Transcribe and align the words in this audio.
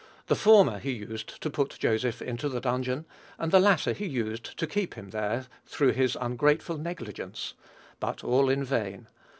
The 0.25 0.35
former 0.35 0.79
he 0.79 0.93
used 0.93 1.39
to 1.43 1.49
put 1.51 1.77
Joseph 1.77 2.23
into 2.23 2.49
the 2.49 2.59
dungeon; 2.59 3.05
and 3.37 3.51
the 3.51 3.59
latter 3.59 3.93
he 3.93 4.07
used 4.07 4.57
to 4.57 4.65
keep 4.65 4.95
him 4.95 5.11
there, 5.11 5.45
through 5.67 5.91
his 5.91 6.17
ungrateful 6.19 6.79
negligence; 6.79 7.53
but 7.99 8.23
all 8.23 8.49
in 8.49 8.63
vain. 8.63 9.05